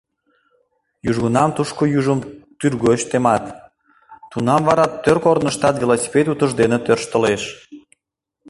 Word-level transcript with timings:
Южгунам 1.09 1.49
тушко 1.57 1.83
южым 1.99 2.19
тӱргоч 2.59 2.99
темат, 3.09 3.45
тунам 4.31 4.61
вара 4.67 4.85
тӧр 5.03 5.17
корныштат 5.25 5.75
велосипед 5.81 6.25
утыждене 6.33 6.77
тӧрштылеш. 6.85 7.43